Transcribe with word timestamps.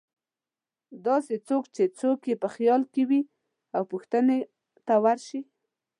داسې 1.07 1.35
څوک 1.47 1.63
چې 1.75 1.83
څوک 1.99 2.19
یې 2.29 2.35
په 2.43 2.47
خیال 2.55 2.81
کې 2.93 3.03
وې 3.09 3.21
او 3.75 3.83
پوښتنې 3.91 4.39
ته 4.87 4.95
ورشي. 5.03 5.41